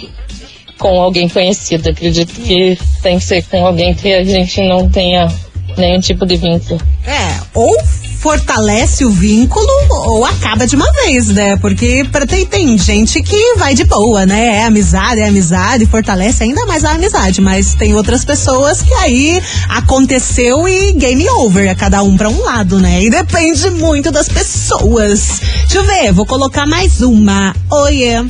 Com 0.79 1.01
alguém 1.01 1.27
conhecido. 1.27 1.89
Acredito 1.89 2.33
que 2.33 2.77
tem 3.01 3.17
que 3.19 3.25
ser 3.25 3.43
com 3.43 3.65
alguém 3.65 3.93
que 3.93 4.13
a 4.13 4.23
gente 4.23 4.61
não 4.61 4.87
tenha 4.89 5.27
nenhum 5.75 5.99
tipo 5.99 6.25
de 6.25 6.37
vínculo. 6.37 6.79
É, 7.05 7.39
ou 7.53 7.75
fortalece 8.19 9.05
o 9.05 9.09
vínculo 9.09 9.67
ou 9.89 10.25
acaba 10.25 10.65
de 10.65 10.75
uma 10.75 10.91
vez, 10.91 11.27
né? 11.27 11.55
Porque 11.57 12.03
tem, 12.27 12.45
tem 12.45 12.77
gente 12.77 13.21
que 13.21 13.55
vai 13.55 13.73
de 13.73 13.83
boa, 13.83 14.25
né? 14.25 14.57
É 14.57 14.63
amizade, 14.65 15.21
é 15.21 15.27
amizade, 15.27 15.85
fortalece 15.85 16.43
ainda 16.43 16.65
mais 16.65 16.83
a 16.83 16.91
amizade. 16.91 17.41
Mas 17.41 17.73
tem 17.75 17.93
outras 17.93 18.25
pessoas 18.25 18.81
que 18.81 18.93
aí 18.95 19.41
aconteceu 19.69 20.67
e 20.67 20.93
game 20.93 21.27
over, 21.29 21.67
é 21.67 21.75
cada 21.75 22.01
um 22.03 22.17
pra 22.17 22.29
um 22.29 22.41
lado, 22.43 22.79
né? 22.79 23.01
E 23.03 23.09
depende 23.09 23.69
muito 23.71 24.11
das 24.11 24.27
pessoas. 24.27 25.41
Deixa 25.61 25.77
eu 25.77 25.83
ver, 25.83 26.11
vou 26.11 26.25
colocar 26.25 26.65
mais 26.65 27.01
uma. 27.01 27.55
Oiê. 27.69 28.25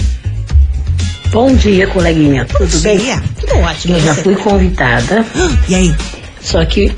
Bom 1.31 1.53
dia, 1.55 1.87
coleguinha. 1.87 2.45
Tudo 2.45 2.79
bem? 2.79 2.97
dia. 2.97 3.21
Tudo 3.39 3.57
ótimo. 3.59 3.95
Eu 3.95 4.01
já 4.01 4.15
fui 4.15 4.35
convidada, 4.35 5.25
E 5.67 5.75
aí? 5.75 5.95
só 6.41 6.63
que 6.65 6.93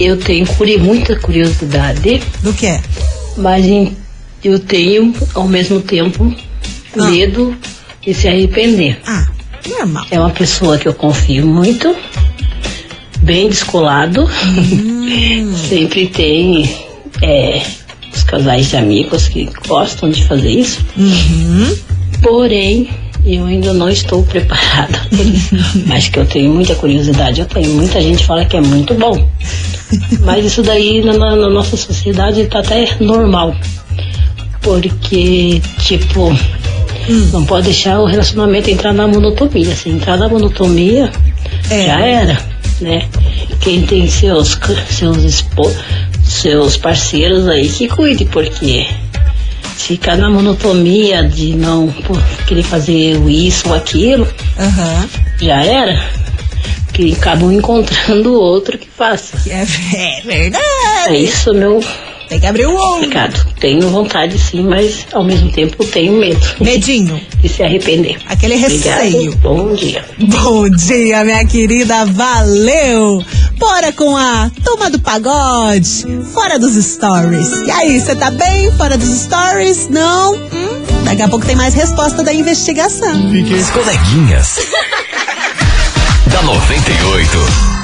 eu 0.00 0.16
tenho 0.16 0.46
curi- 0.46 0.78
muita 0.78 1.16
curiosidade, 1.16 2.20
Do 2.42 2.52
que? 2.52 2.78
mas 3.36 3.64
em- 3.64 3.96
eu 4.42 4.58
tenho, 4.58 5.14
ao 5.34 5.46
mesmo 5.48 5.80
tempo, 5.80 6.34
Ah. 6.98 7.06
medo 7.10 7.56
de 8.04 8.12
se 8.14 8.28
arrepender. 8.28 8.98
Ah, 9.06 9.26
normal. 9.68 10.06
É 10.10 10.18
uma 10.20 10.30
pessoa 10.30 10.76
que 10.78 10.86
eu 10.86 10.94
confio 10.94 11.46
muito, 11.46 11.94
bem 13.22 13.48
descolado, 13.48 14.28
sempre 15.68 16.06
tem 16.08 16.68
é, 17.22 17.62
os 18.14 18.22
casais 18.24 18.68
de 18.70 18.76
amigos 18.76 19.28
que 19.28 19.48
gostam 19.66 20.10
de 20.10 20.24
fazer 20.26 20.50
isso. 20.50 20.84
Uhum. 20.96 21.76
Porém, 22.22 22.90
eu 23.24 23.46
ainda 23.46 23.72
não 23.72 23.88
estou 23.88 24.22
preparada 24.22 24.98
por 25.08 25.18
isso. 25.26 25.56
Acho 25.92 26.10
que 26.12 26.18
eu 26.18 26.26
tenho 26.26 26.52
muita 26.52 26.74
curiosidade, 26.74 27.40
eu 27.40 27.46
tenho. 27.46 27.70
Muita 27.70 28.00
gente 28.00 28.24
fala 28.24 28.44
que 28.44 28.56
é 28.56 28.60
muito 28.60 28.94
bom. 28.94 29.28
Mas 30.20 30.44
isso 30.44 30.62
daí 30.62 31.02
na, 31.04 31.12
na- 31.16 31.48
nossa 31.50 31.76
sociedade 31.76 32.40
está 32.42 32.58
até 32.60 32.96
normal. 33.00 33.54
Porque, 34.60 35.60
tipo, 35.80 36.34
não 37.32 37.44
pode 37.44 37.66
deixar 37.66 38.00
o 38.00 38.06
relacionamento 38.06 38.70
entrar 38.70 38.92
na 38.92 39.06
monotonia. 39.06 39.74
Se 39.76 39.90
entrar 39.90 40.16
na 40.16 40.28
monotonia, 40.28 41.10
É. 41.70 41.86
já 41.86 42.00
era, 42.00 42.38
né? 42.80 43.06
Quem 43.60 43.82
tem 43.82 44.06
seus, 44.08 44.58
seus, 44.90 45.18
espo, 45.22 45.70
seus 46.24 46.76
parceiros 46.76 47.46
aí 47.46 47.68
que 47.68 47.88
cuide, 47.88 48.24
porque 48.26 48.86
ficar 49.76 50.16
na 50.16 50.28
monotonia 50.30 51.22
de 51.28 51.54
não 51.54 51.88
pô, 51.88 52.14
querer 52.46 52.62
fazer 52.62 53.16
isso 53.28 53.68
ou 53.68 53.74
aquilo, 53.74 54.26
Aham. 54.58 55.08
já 55.40 55.64
era. 55.64 56.10
que 56.92 57.12
acabam 57.12 57.50
encontrando 57.52 58.34
outro 58.34 58.78
que 58.78 58.88
faça. 58.88 59.36
É, 59.50 59.62
é 59.96 60.20
verdade. 60.24 60.64
É 61.08 61.16
isso, 61.16 61.52
meu. 61.52 61.82
Tem 62.28 62.40
que 62.40 62.46
abrir 62.46 62.66
o 62.66 62.74
olho. 62.74 63.02
Recado. 63.02 63.46
Tenho 63.60 63.88
vontade 63.90 64.38
sim, 64.38 64.62
mas 64.62 65.06
ao 65.12 65.22
mesmo 65.22 65.50
tempo 65.52 65.84
tenho 65.84 66.14
medo. 66.14 66.40
Medinho. 66.60 67.20
De 67.42 67.48
se 67.48 67.62
arrepender. 67.62 68.16
Aquele 68.26 68.56
receio. 68.56 69.32
Obrigado. 69.32 69.40
Bom 69.42 69.74
dia. 69.74 70.04
Bom 70.18 70.70
dia, 70.70 71.22
minha 71.24 71.44
querida. 71.46 72.06
Valeu! 72.06 73.22
Bora 73.64 73.92
com 73.94 74.14
a 74.14 74.50
turma 74.62 74.90
do 74.90 75.00
pagode, 75.00 76.06
fora 76.34 76.58
dos 76.58 76.74
stories. 76.74 77.62
E 77.66 77.70
aí, 77.70 77.98
você 77.98 78.14
tá 78.14 78.30
bem 78.30 78.70
fora 78.72 78.98
dos 78.98 79.08
stories? 79.08 79.88
Não? 79.88 80.34
Hum? 80.34 80.82
Daqui 81.06 81.22
a 81.22 81.28
pouco 81.28 81.46
tem 81.46 81.56
mais 81.56 81.72
resposta 81.72 82.22
da 82.22 82.30
investigação. 82.30 83.08
As 83.08 83.70
coleguinhas. 83.70 84.58
da 86.30 86.42
98. 86.42 87.74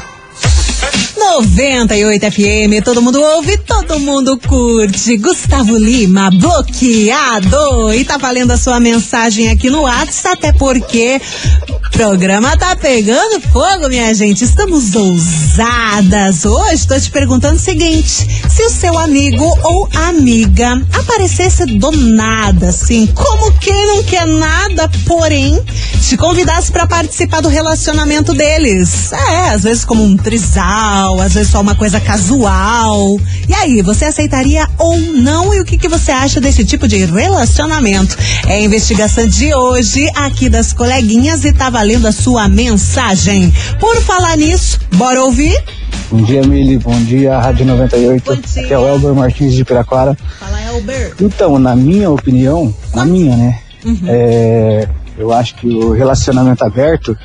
98 1.17 2.31
FM, 2.31 2.85
todo 2.85 3.01
mundo 3.01 3.19
ouve, 3.19 3.57
todo 3.59 3.99
mundo 3.99 4.39
curte. 4.39 5.17
Gustavo 5.17 5.79
Lima, 5.79 6.31
bloqueado. 6.31 7.95
E 7.95 8.05
tá 8.05 8.19
valendo 8.19 8.51
a 8.51 8.59
sua 8.59 8.79
mensagem 8.79 9.49
aqui 9.49 9.71
no 9.71 9.83
WhatsApp, 9.83 10.47
até 10.47 10.53
porque 10.53 11.21
programa 12.01 12.57
tá 12.57 12.75
pegando 12.75 13.43
fogo, 13.53 13.87
minha 13.91 14.15
gente. 14.15 14.43
Estamos 14.43 14.95
ousadas. 14.95 16.47
Hoje 16.47 16.87
tô 16.87 16.99
te 16.99 17.11
perguntando 17.11 17.57
o 17.57 17.61
seguinte: 17.61 18.27
se 18.49 18.63
o 18.63 18.71
seu 18.71 18.99
amigo 18.99 19.45
ou 19.63 19.87
amiga 19.95 20.81
aparecesse 20.99 21.67
do 21.67 21.91
nada, 21.91 22.71
assim, 22.71 23.07
como 23.09 23.53
quem 23.59 23.87
não 23.87 24.03
quer 24.03 24.27
nada, 24.27 24.91
porém, 25.05 25.63
te 26.01 26.17
convidasse 26.17 26.73
para 26.73 26.87
participar 26.87 27.43
do 27.43 27.51
relacionamento 27.51 28.33
deles. 28.33 29.13
É, 29.13 29.51
às 29.51 29.65
vezes 29.65 29.85
como 29.85 30.03
um 30.03 30.17
trisal, 30.17 31.21
às 31.21 31.35
vezes 31.35 31.53
só 31.53 31.61
uma 31.61 31.75
coisa 31.75 32.01
casual. 32.01 33.19
E 33.47 33.53
aí, 33.53 33.83
você 33.83 34.07
aceitaria 34.07 34.67
ou 34.79 34.99
não? 34.99 35.53
E 35.53 35.61
o 35.61 35.67
que, 35.67 35.77
que 35.77 35.89
você 35.89 36.11
acha 36.13 36.41
desse 36.41 36.65
tipo 36.65 36.89
de 36.89 37.05
relacionamento? 37.05 38.17
É 38.47 38.55
a 38.55 38.61
investigação 38.61 39.29
de 39.29 39.55
hoje 39.55 40.09
aqui 40.15 40.49
das 40.49 40.73
coleguinhas 40.73 41.45
e 41.45 41.53
tá 41.53 41.69
valendo 41.69 41.90
a 41.97 42.13
sua 42.13 42.49
mensagem. 42.49 43.53
Por 43.79 43.97
falar 44.03 44.37
nisso, 44.37 44.79
bora 44.95 45.23
ouvir? 45.23 45.63
Bom 46.11 46.23
dia, 46.23 46.43
Mili. 46.43 46.79
Bom 46.79 46.99
dia, 47.05 47.39
Rádio 47.39 47.67
98. 47.67 48.25
Bom 48.25 48.41
dia. 48.41 48.63
Aqui 48.65 48.73
é 48.75 48.79
o 48.79 48.87
Elber 48.89 49.15
Martins 49.15 49.55
de 49.55 49.65
Piraquara. 49.65 50.17
Fala, 50.39 50.61
Elber. 50.63 51.15
Então, 51.21 51.59
na 51.59 51.75
minha 51.77 52.11
opinião, 52.11 52.75
na 52.95 53.05
minha, 53.05 53.37
né? 53.37 53.59
Uhum. 53.85 53.99
é, 54.09 54.89
eu 55.19 55.33
acho 55.33 55.55
que 55.57 55.67
o 55.69 55.93
relacionamento 55.93 56.63
aberto 56.65 57.17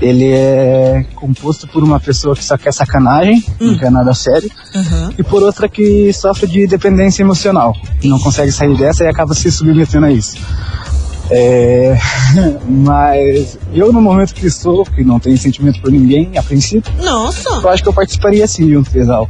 ele 0.00 0.30
é 0.32 1.04
composto 1.14 1.68
por 1.68 1.82
uma 1.82 2.00
pessoa 2.00 2.34
que 2.34 2.44
só 2.44 2.56
quer 2.58 2.72
sacanagem, 2.72 3.44
Hum. 3.60 3.72
não 3.72 3.78
quer 3.78 3.90
nada 3.90 4.12
sério, 4.12 4.50
Uhum. 4.74 5.10
e 5.18 5.22
por 5.22 5.42
outra 5.42 5.68
que 5.68 6.12
sofre 6.12 6.46
de 6.46 6.66
dependência 6.66 7.22
emocional, 7.22 7.74
não 8.02 8.18
consegue 8.18 8.50
sair 8.50 8.76
dessa 8.76 9.04
e 9.04 9.08
acaba 9.08 9.34
se 9.34 9.50
submetendo 9.52 10.06
a 10.06 10.10
isso. 10.10 10.36
É, 11.30 11.96
mas 12.68 13.58
eu 13.72 13.92
no 13.92 14.00
momento 14.00 14.34
que 14.34 14.46
estou, 14.46 14.84
que 14.84 15.02
não 15.02 15.18
tenho 15.18 15.38
sentimento 15.38 15.80
por 15.80 15.90
ninguém 15.90 16.36
a 16.36 16.42
princípio, 16.42 16.92
Nossa. 17.02 17.48
eu 17.48 17.68
acho 17.68 17.82
que 17.82 17.88
eu 17.88 17.92
participaria 17.92 18.46
sim 18.46 18.66
de 18.66 18.76
um 18.76 18.82
trisal. 18.82 19.28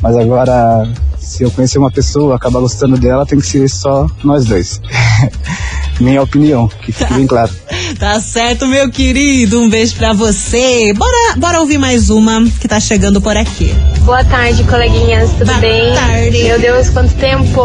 Mas 0.00 0.16
agora, 0.16 0.88
se 1.18 1.42
eu 1.42 1.50
conhecer 1.50 1.78
uma 1.78 1.90
pessoa, 1.90 2.36
acabar 2.36 2.60
gostando 2.60 2.98
dela, 2.98 3.24
tem 3.24 3.38
que 3.38 3.46
ser 3.46 3.68
só 3.68 4.06
nós 4.22 4.44
dois. 4.44 4.80
Minha 6.00 6.22
opinião, 6.22 6.68
que 6.82 6.92
fique 6.92 7.12
bem 7.14 7.26
claro. 7.26 7.50
Tá 7.98 8.18
certo, 8.20 8.66
meu 8.66 8.90
querido. 8.90 9.60
Um 9.60 9.68
beijo 9.68 9.94
pra 9.94 10.12
você. 10.12 10.92
Bora, 10.94 11.36
bora 11.36 11.60
ouvir 11.60 11.78
mais 11.78 12.10
uma 12.10 12.44
que 12.60 12.66
tá 12.66 12.80
chegando 12.80 13.20
por 13.20 13.36
aqui. 13.36 13.72
Boa 14.00 14.24
tarde, 14.24 14.64
coleguinhas, 14.64 15.30
tudo 15.30 15.46
Boa 15.46 15.58
bem? 15.58 15.94
tarde. 15.94 16.42
Meu 16.42 16.58
Deus, 16.60 16.88
quanto 16.90 17.14
tempo! 17.14 17.62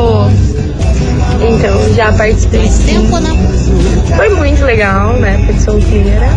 Então, 1.41 1.95
já 1.95 2.11
participei 2.13 2.67
sim. 2.69 2.83
Tempo, 3.01 3.17
né? 3.19 3.29
Foi 4.15 4.29
muito 4.35 4.63
legal, 4.63 5.13
né? 5.13 5.41
Fui 5.45 5.59
solteira. 5.59 6.29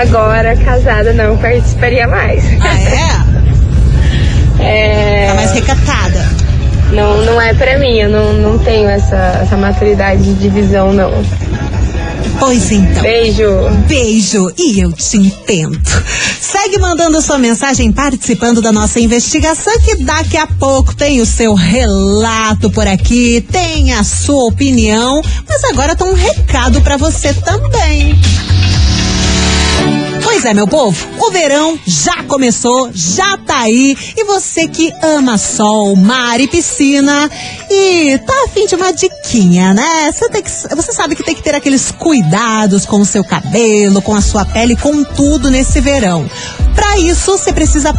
Agora, 0.00 0.56
casada, 0.56 1.12
não 1.12 1.36
participaria 1.36 2.06
mais. 2.06 2.44
Ah, 2.60 2.78
é? 2.80 3.34
É, 4.66 5.26
Tá 5.28 5.34
mais 5.34 5.50
recatada. 5.52 6.23
Não, 6.94 7.24
não 7.24 7.40
é 7.40 7.52
pra 7.52 7.78
mim, 7.78 7.98
eu 7.98 8.08
não, 8.08 8.32
não 8.32 8.58
tenho 8.58 8.88
essa, 8.88 9.40
essa 9.42 9.56
maturidade 9.56 10.34
de 10.34 10.48
visão, 10.48 10.92
não. 10.92 11.12
Pois 12.38 12.70
então. 12.70 13.02
Beijo! 13.02 13.44
Beijo 13.86 14.50
e 14.56 14.80
eu 14.80 14.92
te 14.92 15.16
entendo. 15.16 15.80
Segue 16.40 16.78
mandando 16.78 17.20
sua 17.20 17.38
mensagem 17.38 17.92
participando 17.92 18.60
da 18.60 18.72
nossa 18.72 19.00
investigação 19.00 19.72
que 19.80 19.96
daqui 19.96 20.36
a 20.36 20.46
pouco 20.46 20.94
tem 20.94 21.20
o 21.20 21.26
seu 21.26 21.54
relato 21.54 22.70
por 22.70 22.86
aqui, 22.86 23.44
tem 23.50 23.92
a 23.92 24.02
sua 24.02 24.44
opinião, 24.44 25.20
mas 25.48 25.64
agora 25.64 25.96
tem 25.96 26.06
um 26.06 26.14
recado 26.14 26.80
pra 26.80 26.96
você 26.96 27.32
também. 27.34 28.18
Pois 30.24 30.42
é, 30.46 30.54
meu 30.54 30.66
povo, 30.66 31.06
o 31.18 31.30
verão 31.30 31.78
já 31.86 32.22
começou, 32.24 32.90
já 32.94 33.36
tá 33.36 33.58
aí. 33.58 33.94
E 34.16 34.24
você 34.24 34.66
que 34.66 34.90
ama 35.02 35.36
sol, 35.36 35.94
mar 35.94 36.40
e 36.40 36.48
piscina 36.48 37.30
e 37.70 38.18
tá 38.26 38.32
afim 38.46 38.66
de 38.66 38.74
uma 38.74 38.90
diquinha, 38.90 39.74
né? 39.74 40.10
Você, 40.10 40.30
tem 40.30 40.42
que, 40.42 40.50
você 40.50 40.92
sabe 40.92 41.14
que 41.14 41.22
tem 41.22 41.34
que 41.34 41.42
ter 41.42 41.54
aqueles 41.54 41.90
cuidados 41.92 42.86
com 42.86 43.02
o 43.02 43.04
seu 43.04 43.22
cabelo, 43.22 44.00
com 44.00 44.14
a 44.14 44.22
sua 44.22 44.46
pele, 44.46 44.74
com 44.76 45.04
tudo 45.04 45.50
nesse 45.50 45.78
verão. 45.78 46.28
Para 46.74 46.98
isso, 46.98 47.36
você 47.38 47.52
precisa 47.52 47.94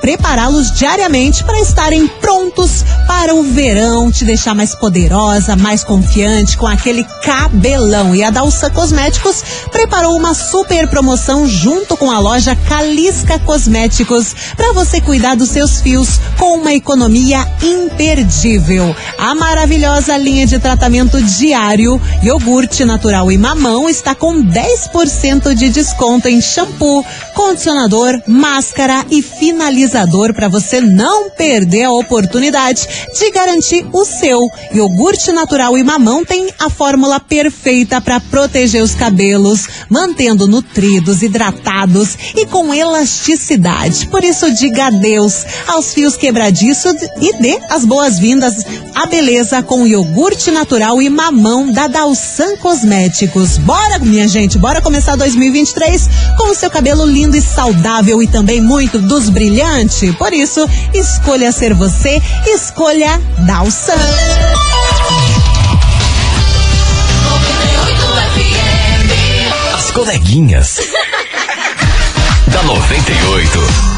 prepará-los 0.00 0.72
diariamente 0.72 1.44
para 1.44 1.60
estarem 1.60 2.06
prontos 2.06 2.84
para 3.06 3.34
o 3.34 3.42
verão, 3.42 4.10
te 4.10 4.24
deixar 4.24 4.54
mais 4.54 4.74
poderosa, 4.74 5.56
mais 5.56 5.84
confiante, 5.84 6.56
com 6.56 6.66
aquele 6.66 7.04
cabelão. 7.22 8.14
E 8.14 8.22
a 8.22 8.30
Dalsa 8.30 8.70
Cosméticos 8.70 9.42
preparou 9.70 10.16
uma 10.16 10.34
super 10.34 10.88
promoção 10.88 11.46
junto 11.46 11.96
com 11.96 12.10
a 12.10 12.18
loja 12.18 12.56
Calisca 12.68 13.38
Cosméticos 13.38 14.34
para 14.56 14.72
você 14.72 15.00
cuidar 15.00 15.36
dos 15.36 15.50
seus 15.50 15.80
fios 15.80 16.20
com 16.38 16.58
uma 16.58 16.72
economia 16.72 17.46
imperdível. 17.62 18.94
A 19.18 19.34
maravilhosa 19.34 20.16
linha 20.16 20.46
de 20.46 20.58
tratamento 20.58 21.22
diário, 21.22 22.00
iogurte 22.22 22.84
natural 22.84 23.30
e 23.30 23.38
mamão 23.38 23.88
está 23.88 24.14
com 24.14 24.42
10% 24.42 25.54
de 25.54 25.68
desconto 25.68 26.28
em 26.28 26.40
shampoo, 26.40 27.04
condicionador, 27.34 27.83
máscara 28.26 29.04
e 29.10 29.20
finalizador 29.20 30.32
para 30.32 30.48
você 30.48 30.80
não 30.80 31.28
perder 31.30 31.84
a 31.84 31.92
oportunidade 31.92 32.88
de 33.18 33.30
garantir 33.30 33.86
o 33.92 34.04
seu. 34.04 34.40
Iogurte 34.72 35.30
natural 35.32 35.76
e 35.76 35.84
mamão 35.84 36.24
tem 36.24 36.48
a 36.58 36.70
fórmula 36.70 37.20
perfeita 37.20 38.00
para 38.00 38.20
proteger 38.20 38.82
os 38.82 38.94
cabelos, 38.94 39.68
mantendo 39.90 40.46
nutridos, 40.46 41.22
hidratados 41.22 42.16
e 42.34 42.46
com 42.46 42.72
elasticidade. 42.72 44.08
Por 44.08 44.24
isso, 44.24 44.50
diga 44.54 44.86
adeus 44.86 45.44
aos 45.66 45.92
fios 45.92 46.16
quebradiços 46.16 46.94
e 47.20 47.36
dê 47.38 47.58
as 47.68 47.84
boas-vindas 47.84 48.64
à 48.94 49.06
beleza 49.06 49.62
com 49.62 49.86
iogurte 49.86 50.50
natural 50.50 51.02
e 51.02 51.10
mamão 51.10 51.70
da 51.70 51.86
Dalsan 51.86 52.56
Cosméticos. 52.56 53.58
Bora, 53.58 53.98
minha 53.98 54.26
gente, 54.26 54.58
bora 54.58 54.80
começar 54.80 55.16
2023 55.16 56.08
com 56.38 56.50
o 56.50 56.54
seu 56.54 56.70
cabelo 56.70 57.04
lindo 57.04 57.36
e 57.36 57.40
saudável 57.40 57.73
e 58.22 58.26
também 58.28 58.60
muito 58.60 58.98
dos 58.98 59.28
brilhante. 59.28 60.12
Por 60.12 60.32
isso, 60.32 60.68
escolha 60.92 61.50
ser 61.52 61.74
você, 61.74 62.20
escolha 62.46 63.20
Dalsan. 63.46 63.92
As 69.74 69.90
coleguinhas. 69.90 70.78
da 72.48 72.62
98. 72.62 73.94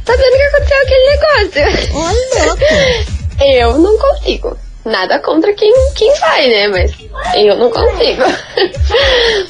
sabendo 0.04 0.36
que 0.36 0.42
aconteceu 0.42 0.82
aquele 0.82 1.10
negócio. 1.16 1.94
Olha, 1.94 3.04
Eu 3.58 3.78
não 3.78 3.96
consigo. 3.98 4.56
Nada 4.84 5.18
contra 5.20 5.52
quem, 5.54 5.72
quem 5.94 6.12
vai, 6.20 6.46
né? 6.48 6.68
Mas 6.68 6.92
eu 7.36 7.56
não 7.56 7.70
consigo. 7.70 8.22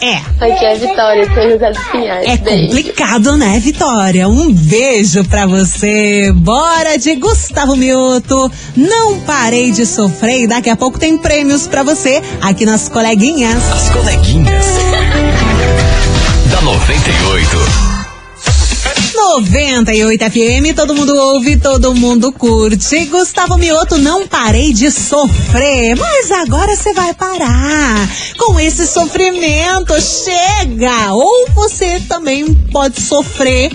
É. 0.01 0.17
Aqui 0.41 0.65
é 0.65 0.73
a 0.73 0.75
Vitória, 0.77 1.25
São 1.35 1.51
José 1.51 1.71
dos 1.73 1.85
Pinhais. 1.89 2.27
É 2.29 2.37
Beijo. 2.37 2.67
complicado, 2.69 3.37
né, 3.37 3.59
Vitória? 3.59 4.29
Um 4.29 4.53
beijo 4.53 5.25
pra 5.25 5.47
você. 5.47 6.31
Bora 6.33 6.97
de 6.99 7.17
Gustavo 7.17 7.75
Mioto. 7.75 8.51
Não 8.77 9.19
parei 9.21 9.73
de 9.73 9.85
sofrer 9.85 10.43
e 10.43 10.47
daqui 10.47 10.71
a 10.71 10.77
pouco 10.77 10.99
tem 10.99 11.19
prêmios 11.19 11.67
pra 11.67 11.83
você 11.83 12.23
aqui 12.41 12.65
nas 12.65 12.89
coleguinhas. 12.89 13.63
As 13.73 13.91
coleguinhas. 13.91 14.65
da 16.51 16.61
98. 16.61 17.94
98 19.15 20.25
FM, 20.25 20.75
todo 20.75 20.95
mundo 20.95 21.15
ouve, 21.15 21.57
todo 21.57 21.95
mundo 21.95 22.33
curte. 22.33 23.05
Gustavo 23.07 23.57
Mioto, 23.57 23.97
não 23.97 24.27
parei 24.27 24.73
de 24.73 24.91
sofrer, 24.91 25.97
mas 25.97 26.33
agora 26.33 26.75
você 26.75 26.93
vai 26.93 27.15
parar 27.15 28.09
com 28.37 28.59
esse 28.59 28.87
sofrimento. 28.87 29.95
Chega! 30.01 31.13
Ou 31.13 31.47
você 31.55 32.01
também 32.09 32.53
pode 32.73 33.01
sofrer 33.01 33.71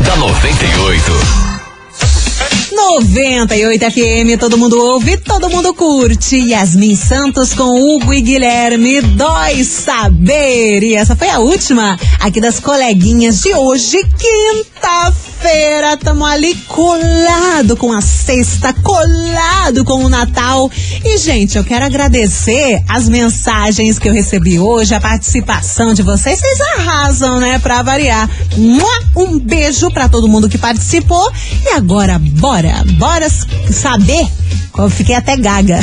da 0.00 0.16
98. 0.16 1.12
98 2.74 3.90
FM, 3.90 4.38
todo 4.38 4.58
mundo 4.58 4.76
ouve, 4.78 5.16
todo 5.16 5.48
mundo 5.48 5.72
curte. 5.72 6.36
Yasmin 6.36 6.96
Santos 6.96 7.54
com 7.54 7.64
Hugo 7.64 8.12
e 8.12 8.20
Guilherme, 8.20 9.00
dói 9.00 9.64
saber. 9.64 10.82
E 10.82 10.94
essa 10.94 11.14
foi 11.16 11.30
a 11.30 11.38
última 11.38 11.98
aqui 12.20 12.40
das 12.40 12.58
coleguinhas 12.60 13.40
de 13.40 13.54
hoje, 13.54 13.98
quinta-feira. 14.18 15.23
Tamo 16.04 16.26
ali 16.26 16.54
colado 16.68 17.76
com 17.76 17.92
a 17.92 18.00
sexta, 18.00 18.72
colado 18.72 19.84
com 19.84 20.04
o 20.04 20.08
Natal. 20.08 20.70
E, 21.04 21.16
gente, 21.16 21.56
eu 21.56 21.64
quero 21.64 21.84
agradecer 21.84 22.82
as 22.88 23.08
mensagens 23.08 23.98
que 23.98 24.08
eu 24.08 24.12
recebi 24.12 24.58
hoje, 24.58 24.94
a 24.94 25.00
participação 25.00 25.94
de 25.94 26.02
vocês. 26.02 26.38
Vocês 26.38 26.60
arrasam, 26.60 27.40
né? 27.40 27.58
Pra 27.58 27.82
variar. 27.82 28.28
Um 29.16 29.38
beijo 29.38 29.90
pra 29.90 30.08
todo 30.08 30.28
mundo 30.28 30.48
que 30.48 30.58
participou. 30.58 31.32
E 31.64 31.70
agora, 31.70 32.18
bora, 32.18 32.84
bora 32.98 33.28
saber. 33.28 34.28
Eu 34.76 34.90
fiquei 34.90 35.14
até 35.14 35.36
gaga. 35.36 35.80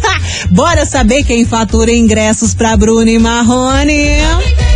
bora 0.50 0.84
saber 0.84 1.24
quem 1.24 1.46
fatura 1.46 1.90
ingressos 1.90 2.54
pra 2.54 2.76
Bruno 2.76 3.08
e 3.08 3.18
Marrone. 3.18 4.71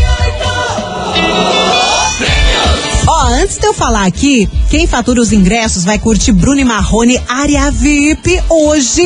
Antes 3.46 3.58
de 3.58 3.66
eu 3.68 3.72
falar 3.72 4.06
aqui, 4.06 4.50
quem 4.68 4.88
fatura 4.88 5.20
os 5.20 5.32
ingressos 5.32 5.84
vai 5.84 6.00
curtir 6.00 6.32
Bruno 6.32 6.58
e 6.58 6.64
Marrone 6.64 7.16
área 7.28 7.70
VIP 7.70 8.42
hoje. 8.48 9.04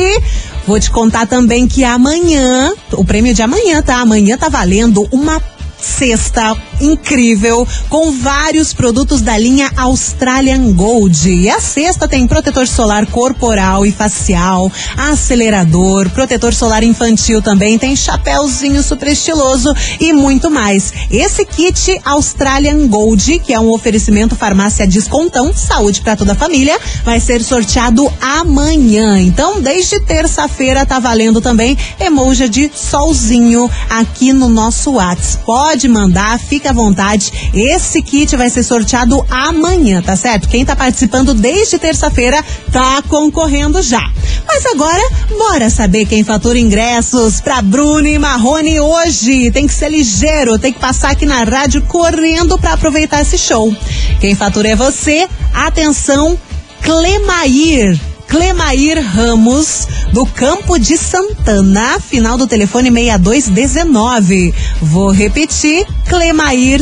Vou 0.65 0.79
te 0.79 0.89
contar 0.89 1.27
também 1.27 1.67
que 1.67 1.83
amanhã, 1.83 2.73
o 2.93 3.05
prêmio 3.05 3.35
de 3.35 3.43
amanhã, 3.43 3.83
tá? 3.83 3.97
Amanhã 3.97 4.39
tá 4.39 4.49
valendo 4.49 5.07
uma 5.11 5.39
cesta 5.79 6.55
incrível 6.81 7.67
com 7.89 8.11
vários 8.11 8.73
produtos 8.73 9.21
da 9.21 9.37
linha 9.37 9.71
Australian 9.77 10.73
Gold. 10.73 11.29
E 11.29 11.49
a 11.49 11.59
cesta 11.59 12.07
tem 12.07 12.27
protetor 12.27 12.67
solar 12.67 13.05
corporal 13.05 13.85
e 13.85 13.91
facial, 13.91 14.71
acelerador, 14.97 16.09
protetor 16.09 16.53
solar 16.53 16.83
infantil 16.83 17.41
também, 17.41 17.77
tem 17.77 17.95
chapéuzinho 17.95 18.81
super 18.81 19.09
estiloso 19.09 19.73
e 19.99 20.11
muito 20.11 20.49
mais. 20.49 20.91
Esse 21.09 21.45
kit 21.45 21.99
Australian 22.03 22.87
Gold, 22.87 23.39
que 23.39 23.53
é 23.53 23.59
um 23.59 23.69
oferecimento 23.69 24.35
farmácia 24.35 24.87
descontão, 24.87 25.53
saúde 25.55 26.01
para 26.01 26.15
toda 26.15 26.33
a 26.33 26.35
família, 26.35 26.79
vai 27.03 27.19
ser 27.19 27.43
sorteado 27.43 28.11
amanhã. 28.19 29.19
Então, 29.19 29.61
desde 29.61 29.99
terça-feira 29.99 30.85
tá 30.85 30.99
valendo 30.99 31.39
também 31.39 31.77
emoji 31.99 32.49
de 32.49 32.71
solzinho 32.73 33.69
aqui 33.89 34.33
no 34.33 34.49
nosso 34.49 34.91
WhatsApp. 34.91 35.45
Pode 35.45 35.87
mandar, 35.87 36.39
fica 36.39 36.70
à 36.71 36.73
vontade. 36.73 37.51
Esse 37.53 38.01
kit 38.01 38.35
vai 38.35 38.49
ser 38.49 38.63
sorteado 38.63 39.25
amanhã, 39.29 40.01
tá 40.01 40.15
certo? 40.15 40.49
Quem 40.49 40.65
tá 40.65 40.75
participando 40.75 41.33
desde 41.33 41.77
terça-feira 41.77 42.43
tá 42.71 43.01
concorrendo 43.07 43.81
já. 43.81 44.01
Mas 44.47 44.65
agora, 44.65 45.01
bora 45.37 45.69
saber 45.69 46.05
quem 46.05 46.23
fatura 46.23 46.57
ingressos 46.57 47.39
pra 47.39 47.61
Bruno 47.61 48.07
e 48.07 48.17
Marrone 48.17 48.79
hoje. 48.79 49.51
Tem 49.51 49.67
que 49.67 49.73
ser 49.73 49.89
ligeiro, 49.89 50.59
tem 50.59 50.73
que 50.73 50.79
passar 50.79 51.11
aqui 51.11 51.25
na 51.25 51.43
rádio 51.43 51.81
correndo 51.83 52.57
pra 52.57 52.73
aproveitar 52.73 53.21
esse 53.21 53.37
show. 53.37 53.73
Quem 54.19 54.35
fatura 54.35 54.69
é 54.69 54.75
você. 54.75 55.27
Atenção, 55.53 56.37
Clemair. 56.81 58.10
Clemair 58.31 59.05
Ramos, 59.13 59.85
do 60.13 60.25
Campo 60.25 60.79
de 60.79 60.95
Santana, 60.95 61.99
final 61.99 62.37
do 62.37 62.47
telefone 62.47 62.89
6219. 62.89 64.55
Vou 64.81 65.11
repetir, 65.11 65.85
Clemair, 66.07 66.79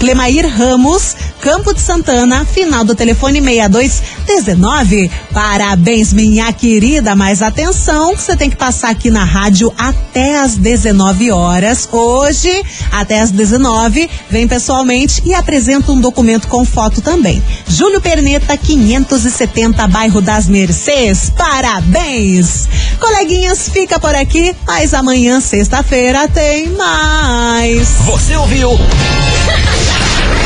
Clemair 0.00 0.48
Ramos, 0.48 1.14
Campo 1.42 1.74
de 1.74 1.80
Santana, 1.80 2.46
final 2.46 2.82
do 2.84 2.94
telefone 2.94 3.38
6219. 3.38 5.10
Parabéns, 5.30 6.10
minha 6.10 6.50
querida, 6.54 7.14
mas 7.14 7.42
atenção, 7.42 8.16
você 8.16 8.34
tem 8.34 8.48
que 8.48 8.56
passar 8.56 8.88
aqui 8.88 9.10
na 9.10 9.24
rádio 9.24 9.70
até 9.76 10.40
às 10.40 10.56
19 10.56 11.30
horas. 11.30 11.86
Hoje, 11.92 12.62
até 12.90 13.20
às 13.20 13.30
19, 13.30 14.08
vem 14.30 14.48
pessoalmente 14.48 15.22
e 15.26 15.34
apresenta 15.34 15.92
um 15.92 16.00
documento 16.00 16.48
com 16.48 16.64
foto 16.64 17.02
também. 17.02 17.42
Júlio 17.68 18.00
Perneta, 18.00 18.56
570, 18.56 19.86
bairro 19.86 20.22
das 20.22 20.48
Mercês. 20.48 21.30
Parabéns! 21.36 22.66
Coleguinhas, 22.98 23.68
fica 23.68 23.98
por 23.98 24.14
aqui, 24.14 24.56
mas 24.66 24.94
amanhã, 24.94 25.40
sexta-feira, 25.40 26.26
tem 26.26 26.68
mais. 26.70 27.88
Você 28.06 28.34
ouviu? 28.36 28.70